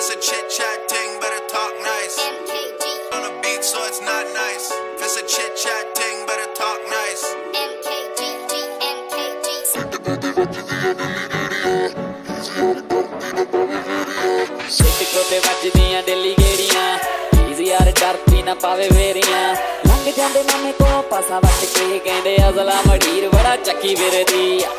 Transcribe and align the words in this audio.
It's 0.00 0.08
a 0.08 0.16
chit 0.16 0.48
chat 0.48 0.88
ting, 0.88 1.20
better 1.20 1.44
talk 1.46 1.74
nice. 1.84 2.16
MKG, 2.18 2.84
On 3.12 3.22
a 3.22 3.32
beat, 3.42 3.62
so 3.62 3.84
it's 3.84 4.00
not 4.00 4.24
nice. 4.32 4.72
If 4.96 5.02
it's 5.02 5.16
a 5.20 5.24
chit 5.28 5.52
chat 5.54 5.94
ting, 5.94 6.24
better 6.26 6.48
talk 6.56 6.80
nice. 6.88 7.22
MKG, 7.52 8.20
MKG. 8.96 9.46
ਸਿੱਟਕੋ 14.70 15.22
ਤੇ 15.30 15.38
ਵੱਜਦੀਆਂ 15.38 16.02
ਦਿੱਲੀ 16.02 16.34
ਗੇੜੀਆਂ 16.38 16.98
easy 17.50 17.68
ਯਾਰ 17.68 17.90
ਡਰਦੀ 18.00 18.42
ਨਾ 18.42 18.54
ਪਾਵੇ 18.62 18.88
ਵੇਰੀਆਂ 18.92 19.54
ਲੰਘ 19.86 20.10
ਜਾਂਦੇ 20.16 20.42
ਨਾਮੇ 20.44 20.72
ਕੋ 20.80 21.02
ਪਾਸਾ 21.10 21.40
ਵੱਟ 21.40 21.64
ਕੇ 21.74 21.98
ਕਹਿੰਦੇ 21.98 22.36
ਅਜ਼ਲਾ 22.48 22.80
ਮਢੀਰ 22.86 23.28
ਬੜਾ 23.28 23.56
ਚੱਕੀ 23.56 23.94
ਫਿਰਦੀ 23.94 24.62
ਆ 24.62 24.70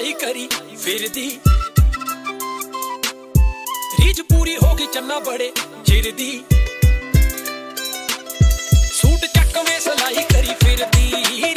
ਹੀ 0.00 0.12
ਕਰੀ 0.12 0.48
ਫਿਰਦੀ। 0.78 1.28
ਰੀਜ 4.00 4.20
ਪੂਰੀ 4.20 4.56
ਹੋ 4.56 4.74
ਗਈ 4.74 4.86
ਚੰਨਾ 4.94 5.18
ਬੜੇ 5.18 5.50
ਚਿਰ 5.86 6.10
ਦੀ 6.12 6.30
ਸੂਟ 8.92 9.24
ਚੱਕ 9.34 9.58
ਵੇ 9.58 9.78
ਸਲਾਈ 9.80 10.24
ਕਰੀ 10.32 10.54
ਫਿਰਦੀ। 10.64 11.54